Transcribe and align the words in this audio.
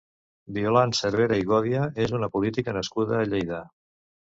Violant 0.55 0.93
Cervera 1.01 1.39
i 1.43 1.47
Gòdia 1.53 1.85
és 2.07 2.17
una 2.23 2.33
política 2.39 2.77
nascuda 2.83 3.23
a 3.23 3.33
Lleida. 3.33 3.67